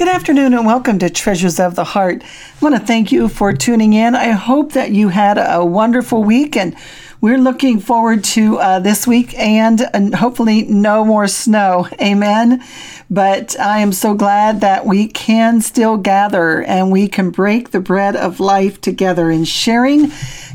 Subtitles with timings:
[0.00, 2.24] Good afternoon and welcome to Treasures of the Heart.
[2.24, 4.14] I want to thank you for tuning in.
[4.14, 6.74] I hope that you had a wonderful week and
[7.20, 11.86] we're looking forward to uh, this week and, and hopefully no more snow.
[12.00, 12.64] Amen.
[13.10, 17.80] But I am so glad that we can still gather and we can break the
[17.80, 20.10] bread of life together in sharing,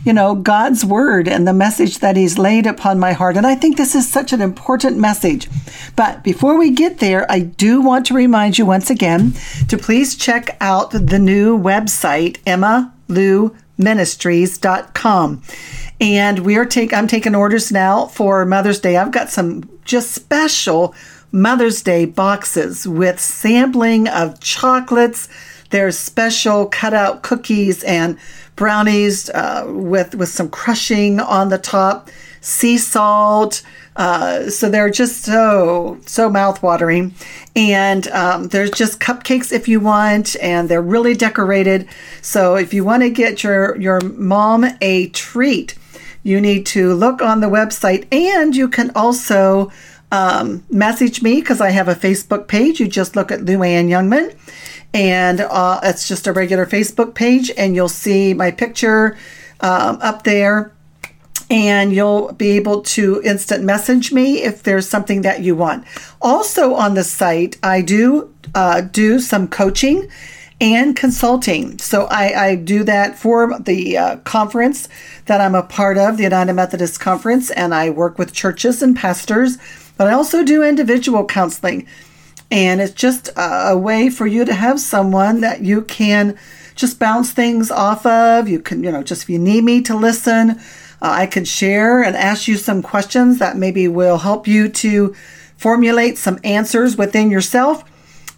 [0.06, 3.36] you know, God's word and the message that He's laid upon my heart.
[3.36, 5.50] And I think this is such an important message.
[5.96, 9.34] But before we get there, I do want to remind you once again
[9.68, 15.44] to please check out the new website, Emma Lou ministries.com
[16.00, 18.98] and we are take I'm taking orders now for Mother's Day.
[18.98, 20.94] I've got some just special
[21.32, 25.30] Mother's Day boxes with sampling of chocolates.
[25.70, 28.18] There's special cutout cookies and
[28.56, 32.10] brownies uh, with with some crushing on the top,
[32.42, 33.62] sea salt.
[33.96, 37.14] Uh, so they're just so so mouthwatering,
[37.56, 41.88] and um, there's just cupcakes if you want, and they're really decorated.
[42.22, 45.76] So if you want to get your your mom a treat,
[46.24, 49.72] you need to look on the website and you can also
[50.12, 52.80] um, message me because I have a Facebook page.
[52.80, 54.36] You just look at Luann Youngman
[54.96, 59.18] and uh, it's just a regular Facebook page and you'll see my picture
[59.60, 60.72] um, up there
[61.50, 65.86] and you'll be able to instant message me if there's something that you want.
[66.22, 70.10] Also on the site, I do uh, do some coaching
[70.62, 71.78] and consulting.
[71.80, 74.88] So I, I do that for the uh, conference
[75.26, 78.96] that I'm a part of, the United Methodist Conference, and I work with churches and
[78.96, 79.58] pastors,
[79.98, 81.86] but I also do individual counseling.
[82.52, 86.38] And it's just a, a way for you to have someone that you can
[86.76, 88.48] just bounce things off of.
[88.48, 90.60] You can, you know, just if you need me to listen, uh,
[91.02, 95.16] I can share and ask you some questions that maybe will help you to
[95.58, 97.84] formulate some answers within yourself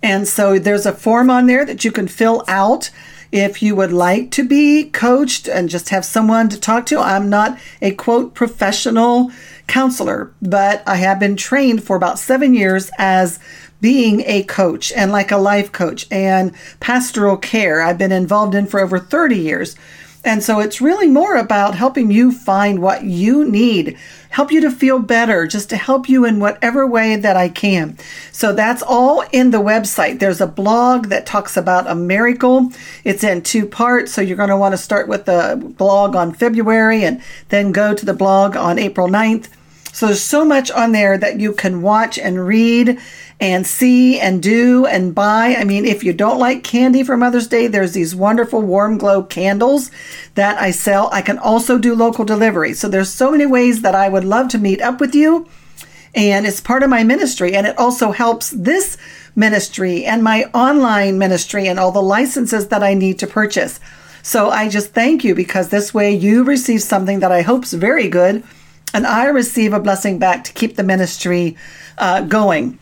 [0.04, 2.90] and so there's a form on there that you can fill out
[3.32, 7.00] if you would like to be coached and just have someone to talk to.
[7.00, 9.32] I'm not a quote professional
[9.68, 13.40] counselor, but I have been trained for about seven years as
[13.82, 17.82] being a coach and like a life coach and pastoral care.
[17.82, 19.76] I've been involved in for over 30 years.
[20.28, 23.98] And so it's really more about helping you find what you need,
[24.30, 27.98] help you to feel better, just to help you in whatever way that I can.
[28.34, 30.20] So that's all in the website.
[30.20, 32.74] There's a blog that talks about a miracle.
[33.06, 34.12] It's in two parts.
[34.12, 37.94] So you're going to want to start with the blog on February and then go
[37.94, 39.48] to the blog on April 9th.
[39.98, 43.00] So there's so much on there that you can watch and read
[43.40, 45.56] and see and do and buy.
[45.58, 49.24] I mean, if you don't like candy for Mother's Day, there's these wonderful warm glow
[49.24, 49.90] candles
[50.36, 51.10] that I sell.
[51.12, 52.74] I can also do local delivery.
[52.74, 55.50] So there's so many ways that I would love to meet up with you.
[56.14, 57.56] And it's part of my ministry.
[57.56, 58.98] And it also helps this
[59.36, 63.80] ministry and my online ministry and all the licenses that I need to purchase.
[64.22, 67.74] So I just thank you because this way you receive something that I hope is
[67.74, 68.44] very good.
[68.94, 71.58] And I receive a blessing back to keep the ministry
[71.98, 72.80] uh, going.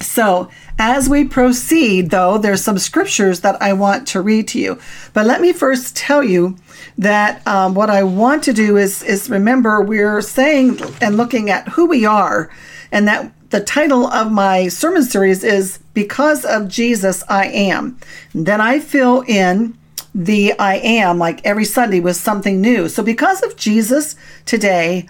[0.00, 4.78] So, as we proceed, though, there's some scriptures that I want to read to you.
[5.12, 6.56] But let me first tell you
[6.98, 11.68] that um, what I want to do is is remember we're saying and looking at
[11.68, 12.50] who we are,
[12.90, 17.96] and that the title of my sermon series is "Because of Jesus, I Am."
[18.32, 19.78] And then I fill in
[20.12, 22.88] the "I am" like every Sunday with something new.
[22.88, 25.06] So, because of Jesus, today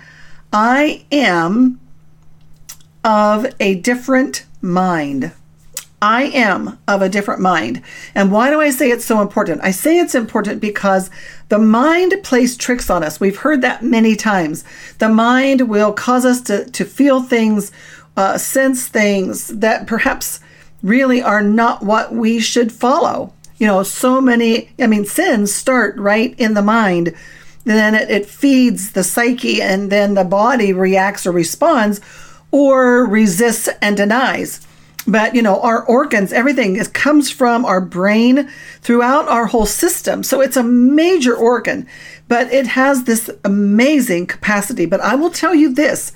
[0.54, 1.80] I am
[3.02, 5.32] of a different mind.
[6.00, 7.82] I am of a different mind.
[8.14, 9.62] And why do I say it's so important?
[9.64, 11.10] I say it's important because
[11.48, 13.18] the mind plays tricks on us.
[13.18, 14.62] We've heard that many times.
[14.98, 17.72] The mind will cause us to, to feel things,
[18.16, 20.38] uh, sense things that perhaps
[20.84, 23.32] really are not what we should follow.
[23.58, 27.12] You know, so many, I mean, sins start right in the mind.
[27.64, 32.00] Then it, it feeds the psyche, and then the body reacts or responds
[32.50, 34.64] or resists and denies.
[35.06, 38.48] But you know, our organs, everything is, comes from our brain
[38.80, 40.22] throughout our whole system.
[40.22, 41.86] So it's a major organ,
[42.28, 44.86] but it has this amazing capacity.
[44.86, 46.12] But I will tell you this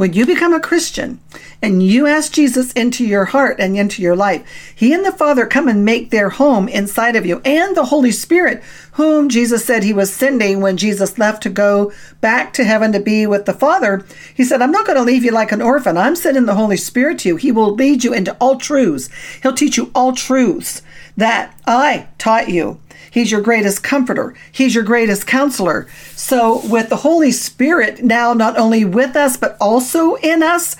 [0.00, 1.20] when you become a Christian
[1.60, 5.46] and you ask Jesus into your heart and into your life, He and the Father
[5.46, 8.62] come and make their home inside of you, and the Holy Spirit,
[8.92, 11.92] whom Jesus said He was sending when Jesus left to go
[12.22, 14.02] back to heaven to be with the Father.
[14.34, 15.98] He said, I'm not going to leave you like an orphan.
[15.98, 17.36] I'm sending the Holy Spirit to you.
[17.36, 19.10] He will lead you into all truths,
[19.42, 20.80] He'll teach you all truths
[21.18, 22.80] that I taught you.
[23.10, 24.34] He's your greatest comforter.
[24.52, 25.88] He's your greatest counselor.
[26.14, 30.76] So, with the Holy Spirit now not only with us, but also in us,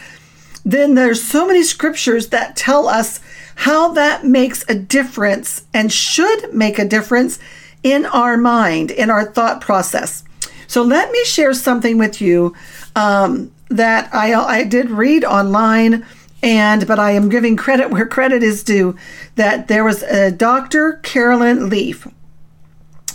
[0.64, 3.20] then there's so many scriptures that tell us
[3.56, 7.38] how that makes a difference and should make a difference
[7.82, 10.24] in our mind, in our thought process.
[10.66, 12.54] So let me share something with you
[12.94, 16.06] um, that I, I did read online
[16.42, 18.96] and but I am giving credit where credit is due
[19.34, 20.94] that there was a Dr.
[21.02, 22.06] Caroline Leaf.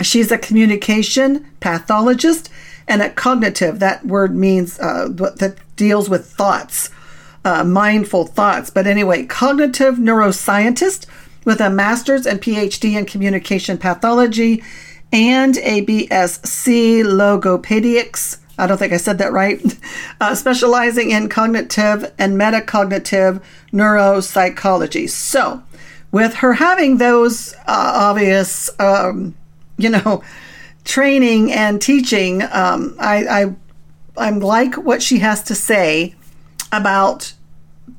[0.05, 2.49] She's a communication pathologist
[2.87, 3.79] and a cognitive.
[3.79, 6.89] That word means uh, that deals with thoughts,
[7.43, 8.69] uh, mindful thoughts.
[8.69, 11.05] But anyway, cognitive neuroscientist
[11.43, 14.63] with a master's and PhD in communication pathology
[15.11, 19.61] and a BSc logopedics I don't think I said that right,
[20.21, 23.41] uh, specializing in cognitive and metacognitive
[23.73, 25.09] neuropsychology.
[25.09, 25.61] So,
[26.11, 29.35] with her having those uh, obvious, um,
[29.77, 30.23] you know,
[30.83, 33.55] training and teaching, um, I, I
[34.17, 36.15] I'm like what she has to say
[36.71, 37.33] about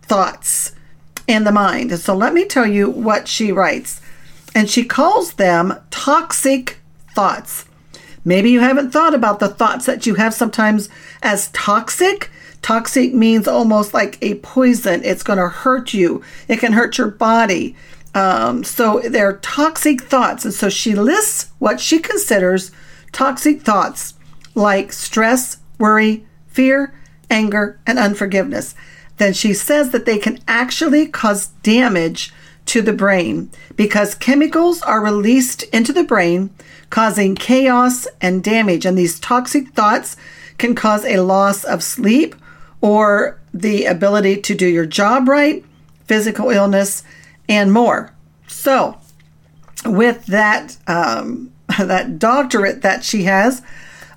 [0.02, 0.72] thoughts
[1.28, 1.98] and the mind.
[1.98, 4.00] So, let me tell you what she writes,
[4.54, 6.78] and she calls them toxic
[7.14, 7.66] thoughts.
[8.24, 10.88] Maybe you haven't thought about the thoughts that you have sometimes
[11.22, 12.30] as toxic.
[12.60, 15.04] Toxic means almost like a poison.
[15.04, 16.22] It's going to hurt you.
[16.48, 17.76] It can hurt your body.
[18.16, 20.46] Um, so they're toxic thoughts.
[20.46, 22.72] And so she lists what she considers
[23.12, 24.14] toxic thoughts
[24.54, 26.94] like stress, worry, fear,
[27.28, 28.74] anger, and unforgiveness.
[29.18, 32.32] Then she says that they can actually cause damage
[32.64, 36.48] to the brain because chemicals are released into the brain
[36.88, 38.86] causing chaos and damage.
[38.86, 40.16] And these toxic thoughts
[40.56, 42.34] can cause a loss of sleep
[42.80, 45.62] or the ability to do your job right,
[46.06, 47.02] physical illness,
[47.48, 48.12] and more.
[48.46, 48.98] So,
[49.84, 53.62] with that um, that doctorate that she has,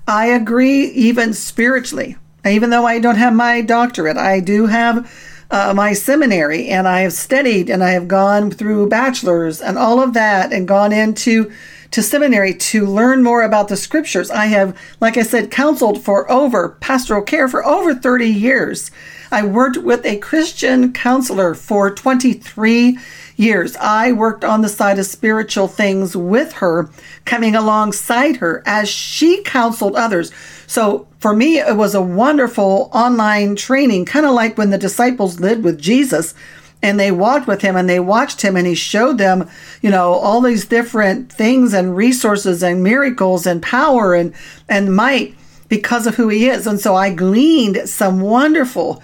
[0.08, 0.86] I agree.
[0.86, 5.12] Even spiritually, even though I don't have my doctorate, I do have
[5.52, 10.02] uh, my seminary, and I have studied, and I have gone through bachelor's and all
[10.02, 11.52] of that, and gone into
[11.92, 14.30] to seminary to learn more about the scriptures.
[14.30, 18.92] I have, like I said, counseled for over pastoral care for over 30 years.
[19.32, 22.98] I worked with a Christian counselor for 23
[23.36, 23.76] years.
[23.78, 26.90] I worked on the side of spiritual things with her,
[27.26, 30.32] coming alongside her as she counseled others.
[30.68, 35.40] So for me, it was a wonderful online training, kind of like when the disciples
[35.40, 36.34] lived with Jesus
[36.82, 39.50] and they walked with him and they watched him and he showed them,
[39.82, 44.34] you know, all these different things and resources and miracles and power and,
[44.68, 45.36] and might
[45.70, 46.68] because of who he is.
[46.68, 49.02] And so I gleaned some wonderful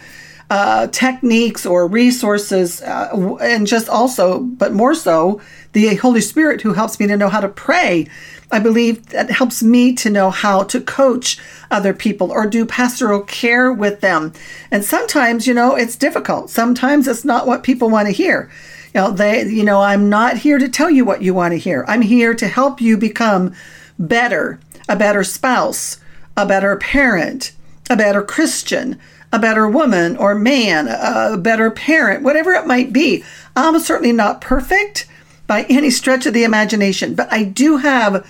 [0.50, 5.42] uh, techniques or resources, uh, and just also, but more so,
[5.74, 8.08] the Holy Spirit who helps me to know how to pray
[8.52, 11.40] I believe that helps me to know how to coach
[11.72, 14.34] other people or do pastoral care with them.
[14.72, 16.50] And sometimes, you know, it's difficult.
[16.50, 18.50] Sometimes it's not what people want to hear.
[18.94, 21.58] You know, they, you know, I'm not here to tell you what you want to
[21.58, 21.84] hear.
[21.88, 23.54] I'm here to help you become
[23.98, 26.00] better, a better spouse,
[26.38, 27.54] a better parent,
[27.90, 29.00] a better Christian,
[29.32, 33.24] a better woman or man, a better parent, whatever it might be.
[33.56, 35.08] I'm certainly not perfect
[35.48, 38.26] by any stretch of the imagination, but I do have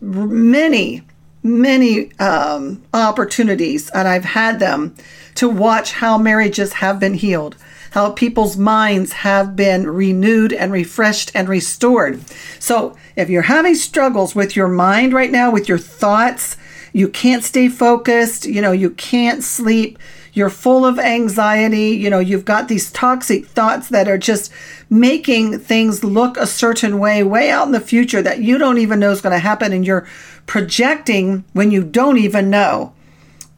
[0.00, 1.02] many,
[1.42, 4.94] many um, opportunities, and I've had them
[5.36, 7.56] to watch how marriages have been healed,
[7.90, 12.20] how people's minds have been renewed and refreshed and restored.
[12.60, 16.56] So, if you're having struggles with your mind right now, with your thoughts,
[16.94, 19.98] you can't stay focused, you know, you can't sleep,
[20.32, 24.52] you're full of anxiety, you know, you've got these toxic thoughts that are just
[24.88, 29.00] making things look a certain way, way out in the future that you don't even
[29.00, 30.06] know is going to happen, and you're
[30.46, 32.94] projecting when you don't even know.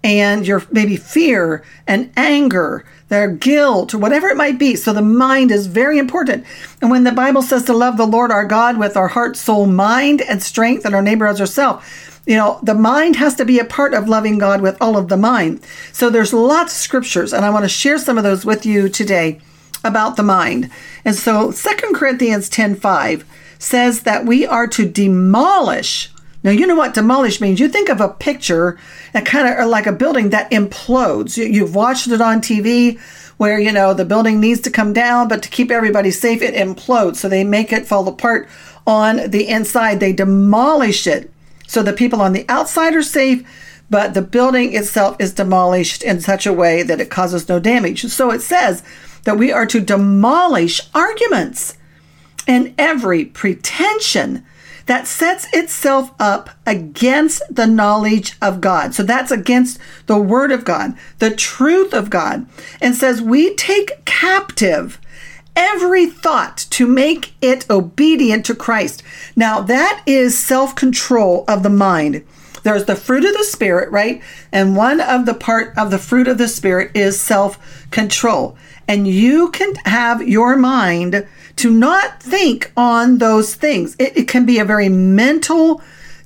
[0.03, 4.77] And your maybe fear and anger, their guilt, or whatever it might be.
[4.77, 6.47] So the mind is very important.
[6.81, 9.67] And when the Bible says to love the Lord our God with our heart, soul,
[9.67, 11.85] mind, and strength, and our neighbor as ourselves,
[12.27, 15.09] you know, the mind has to be a part of loving God with all of
[15.09, 15.61] the mind.
[15.93, 18.89] So there's lots of scriptures, and I want to share some of those with you
[18.89, 19.41] today
[19.85, 20.71] about the mind.
[21.05, 23.25] And so Second Corinthians 10:5
[23.59, 26.11] says that we are to demolish.
[26.43, 27.61] Now you know what demolish means.
[27.61, 28.79] You think of a picture
[29.13, 31.37] that kind of like a building that implodes.
[31.37, 32.99] You've watched it on TV
[33.37, 36.55] where you know the building needs to come down, but to keep everybody safe, it
[36.55, 37.17] implodes.
[37.17, 38.49] So they make it fall apart
[38.87, 40.01] on the inside.
[40.01, 41.31] They demolish it
[41.67, 43.47] so the people on the outside are safe,
[43.89, 48.05] but the building itself is demolished in such a way that it causes no damage.
[48.07, 48.83] So it says
[49.25, 51.77] that we are to demolish arguments
[52.49, 54.45] and every pretension
[54.87, 58.95] that sets itself up against the knowledge of God.
[58.95, 62.47] So that's against the Word of God, the truth of God,
[62.81, 65.01] and says we take captive
[65.57, 69.03] every thought to make it obedient to Christ.
[69.35, 72.25] Now, that is self control of the mind.
[72.63, 74.23] There's the fruit of the Spirit, right?
[74.53, 77.59] And one of the part of the fruit of the Spirit is self
[77.91, 78.57] control.
[78.89, 83.97] And you can have your mind to not think on those things.
[83.99, 85.81] It, it can be a very mental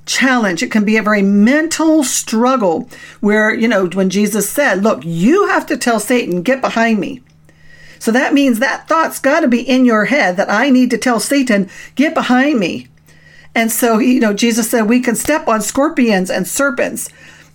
[0.05, 0.61] challenge.
[0.61, 5.47] It can be a very mental struggle where, you know, when Jesus said, Look, you
[5.47, 7.21] have to tell Satan, get behind me.
[8.01, 10.97] So that means that thought's got to be in your head that I need to
[10.97, 12.87] tell Satan, get behind me.
[13.53, 17.09] And so, you know, Jesus said we can step on scorpions and serpents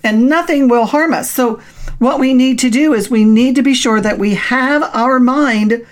[0.04, 1.32] and nothing will harm us.
[1.32, 1.60] So,
[1.98, 5.18] what we need to do is we need to be sure that we have our
[5.18, 5.84] mind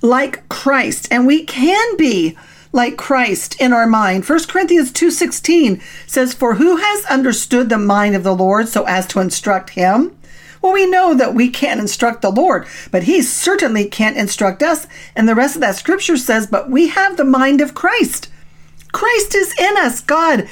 [0.00, 2.36] like Christ, and we can be
[2.72, 4.24] like Christ in our mind.
[4.24, 9.06] 1 Corinthians 2:16 says, "For who has understood the mind of the Lord so as
[9.06, 10.12] to instruct him?"
[10.60, 14.86] Well, we know that we can't instruct the Lord, but He certainly can't instruct us.
[15.14, 18.28] And the rest of that scripture says, But we have the mind of Christ.
[18.92, 20.00] Christ is in us.
[20.00, 20.48] God,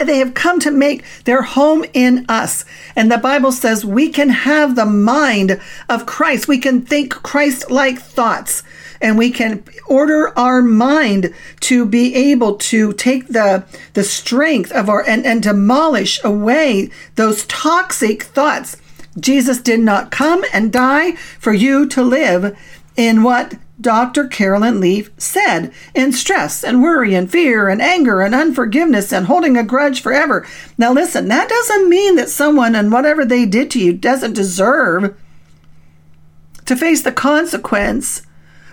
[0.00, 2.64] they have come to make their home in us.
[2.94, 6.46] And the Bible says we can have the mind of Christ.
[6.46, 8.62] We can think Christ like thoughts
[9.00, 13.64] and we can order our mind to be able to take the
[13.94, 18.76] the strength of our and, and demolish away those toxic thoughts
[19.18, 22.56] Jesus did not come and die for you to live
[22.96, 24.26] in what Dr.
[24.26, 29.56] Caroline Leaf said in stress and worry and fear and anger and unforgiveness and holding
[29.56, 30.46] a grudge forever.
[30.76, 35.18] Now, listen, that doesn't mean that someone and whatever they did to you doesn't deserve
[36.66, 38.22] to face the consequence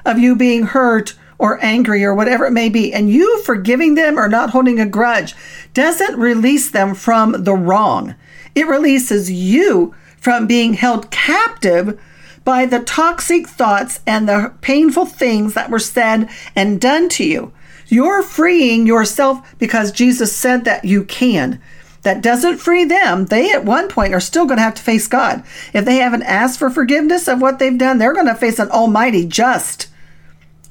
[0.06, 2.94] of you being hurt or angry or whatever it may be.
[2.94, 5.36] And you forgiving them or not holding a grudge
[5.74, 8.16] doesn't release them from the wrong,
[8.56, 9.96] it releases you
[10.28, 11.98] from being held captive
[12.44, 17.54] by the toxic thoughts and the painful things that were said and done to you.
[17.88, 21.62] You're freeing yourself because Jesus said that you can.
[22.02, 23.28] That doesn't free them.
[23.28, 25.46] They, at one point, are still going to have to face God.
[25.74, 28.70] If they haven't asked for forgiveness of what they've done, they're going to face an
[28.70, 29.88] almighty, just,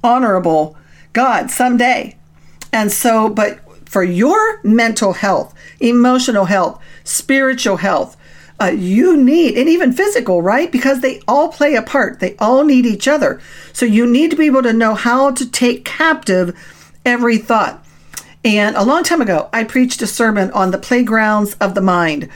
[0.05, 0.77] honorable
[1.15, 2.19] God someday.
[2.75, 8.19] And so, but for your mental health, emotional health, spiritual health,
[8.61, 10.71] uh, you need, and even physical, right?
[10.73, 12.21] Because they all play a part.
[12.21, 13.41] They all need each other.
[13.73, 16.57] So you need to be able to know how to take captive
[17.05, 17.85] every thought.
[18.45, 22.29] And a long time ago, I preached a sermon on the playgrounds of the mind.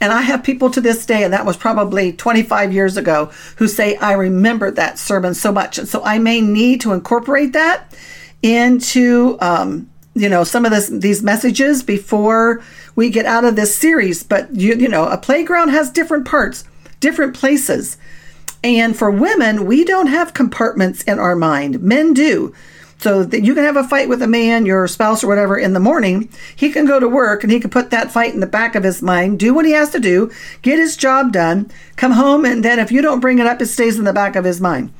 [0.00, 3.66] And I have people to this day, and that was probably 25 years ago, who
[3.66, 5.78] say, I remember that sermon so much.
[5.78, 7.94] And so I may need to incorporate that
[8.42, 12.62] into, um, you know, some of this, these messages before
[12.94, 14.22] we get out of this series.
[14.22, 16.64] But you you know, a playground has different parts,
[17.00, 17.98] different places.
[18.64, 21.82] And for women, we don't have compartments in our mind.
[21.82, 22.54] Men do.
[22.98, 25.74] So that you can have a fight with a man, your spouse or whatever in
[25.74, 26.30] the morning.
[26.56, 28.84] He can go to work and he can put that fight in the back of
[28.84, 30.32] his mind, do what he has to do,
[30.62, 33.66] get his job done, come home, and then if you don't bring it up, it
[33.66, 34.94] stays in the back of his mind,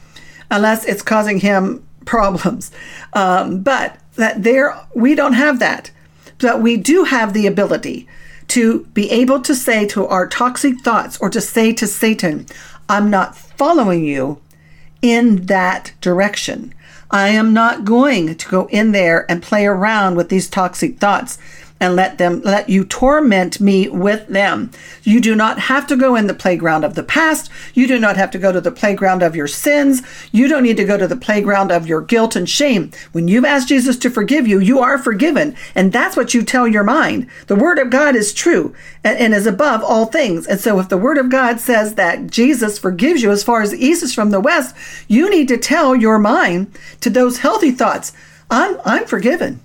[0.50, 2.70] unless it's causing him problems.
[3.14, 5.90] Um, but that there, we don't have that.
[6.38, 8.06] But we do have the ability
[8.48, 12.46] to be able to say to our toxic thoughts or to say to Satan,
[12.88, 14.40] I'm not following you
[15.02, 16.74] in that direction.
[17.10, 21.38] I am not going to go in there and play around with these toxic thoughts
[21.78, 24.70] and let them let you torment me with them.
[25.02, 27.50] You do not have to go in the playground of the past.
[27.74, 30.02] You do not have to go to the playground of your sins.
[30.32, 32.90] You don't need to go to the playground of your guilt and shame.
[33.12, 35.54] When you've asked Jesus to forgive you, you are forgiven.
[35.74, 37.28] And that's what you tell your mind.
[37.46, 40.46] The word of God is true and, and is above all things.
[40.46, 43.70] And so if the word of God says that Jesus forgives you as far as
[43.70, 44.74] the east is from the west,
[45.08, 48.12] you need to tell your mind to those healthy thoughts,
[48.50, 49.60] I'm I'm forgiven.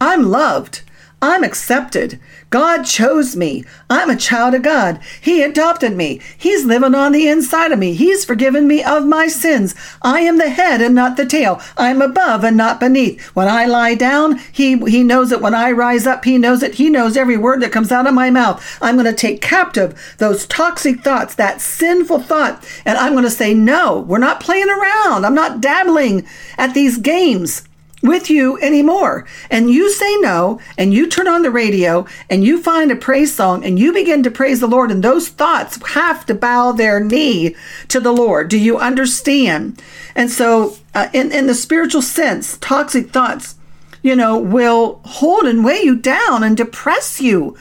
[0.00, 0.82] I'm loved.
[1.22, 2.18] I'm accepted.
[2.48, 3.64] God chose me.
[3.90, 5.00] I'm a child of God.
[5.20, 6.20] He adopted me.
[6.36, 7.92] He's living on the inside of me.
[7.92, 9.74] He's forgiven me of my sins.
[10.00, 11.60] I am the head and not the tail.
[11.76, 13.20] I'm above and not beneath.
[13.36, 15.42] When I lie down, he, he knows it.
[15.42, 16.76] When I rise up, he knows it.
[16.76, 18.78] He knows every word that comes out of my mouth.
[18.80, 23.30] I'm going to take captive those toxic thoughts, that sinful thought, and I'm going to
[23.30, 25.26] say, no, we're not playing around.
[25.26, 27.62] I'm not dabbling at these games
[28.02, 29.26] with you anymore.
[29.50, 33.34] And you say no, and you turn on the radio, and you find a praise
[33.34, 37.00] song, and you begin to praise the Lord, and those thoughts have to bow their
[37.00, 37.54] knee
[37.88, 38.48] to the Lord.
[38.48, 39.82] Do you understand?
[40.14, 43.56] And so, uh, in, in the spiritual sense, toxic thoughts,
[44.02, 47.56] you know, will hold and weigh you down and depress you.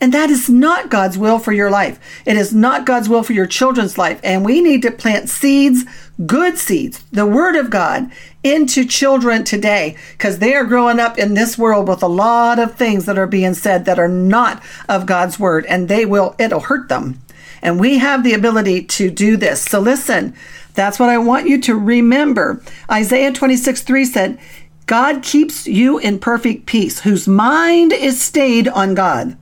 [0.00, 2.00] And that is not God's will for your life.
[2.24, 4.18] It is not God's will for your children's life.
[4.24, 5.84] And we need to plant seeds,
[6.24, 8.10] good seeds, the Word of God,
[8.42, 12.76] into children today because they are growing up in this world with a lot of
[12.76, 15.66] things that are being said that are not of God's Word.
[15.66, 17.20] And they will, it'll hurt them.
[17.60, 19.60] And we have the ability to do this.
[19.60, 20.34] So listen,
[20.72, 22.62] that's what I want you to remember.
[22.90, 24.38] Isaiah 26 3 said,
[24.86, 29.36] God keeps you in perfect peace, whose mind is stayed on God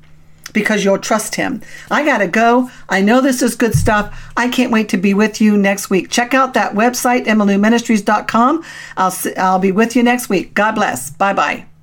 [0.52, 1.62] because you'll trust him.
[1.90, 2.70] I got to go.
[2.88, 4.32] I know this is good stuff.
[4.36, 6.10] I can't wait to be with you next week.
[6.10, 8.64] Check out that website, emmylouministries.com.
[8.96, 10.54] I'll, I'll be with you next week.
[10.54, 11.10] God bless.
[11.10, 11.77] Bye bye.